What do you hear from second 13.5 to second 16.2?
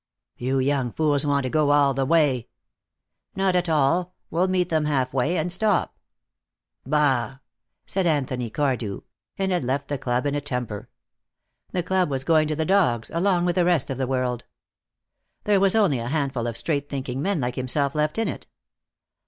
the rest of the world. There was only a